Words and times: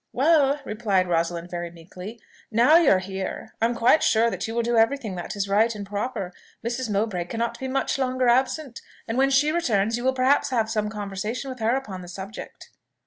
"Well," 0.13 0.59
replied 0.65 1.07
Rosalind 1.07 1.51
very 1.51 1.69
meekly, 1.69 2.19
"now 2.49 2.75
you 2.75 2.89
are 2.89 2.97
here, 2.97 3.53
I 3.61 3.65
am 3.65 3.75
quite 3.75 4.01
sure 4.01 4.31
that 4.31 4.47
you 4.47 4.55
will 4.55 4.63
do 4.63 4.75
every 4.75 4.97
thing 4.97 5.13
that 5.13 5.35
is 5.35 5.47
right 5.47 5.75
and 5.75 5.85
proper. 5.85 6.33
Mrs. 6.65 6.89
Mowbray 6.89 7.25
cannot 7.25 7.59
be 7.59 7.67
much 7.67 7.99
longer 7.99 8.27
absent; 8.27 8.81
and 9.07 9.15
when 9.15 9.29
she 9.29 9.51
returns, 9.51 9.97
you 9.97 10.03
will 10.03 10.13
perhaps 10.13 10.49
have 10.49 10.71
some 10.71 10.89
conversation 10.89 11.51
with 11.51 11.59
her 11.59 11.75
upon 11.75 12.01
the 12.01 12.07
subject." 12.07 12.71